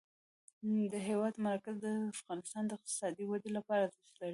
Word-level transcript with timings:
د 0.93 0.95
هېواد 1.07 1.35
مرکز 1.47 1.75
د 1.85 1.87
افغانستان 2.15 2.63
د 2.65 2.71
اقتصادي 2.77 3.25
ودې 3.27 3.51
لپاره 3.57 3.81
ارزښت 3.87 4.13
لري. 4.21 4.29